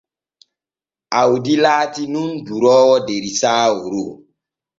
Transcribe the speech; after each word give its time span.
Awdi 1.21 1.53
laati 1.65 2.03
nun 2.15 2.31
duroowo 2.47 2.95
der 3.11 3.25
Saaworu. 3.39 4.03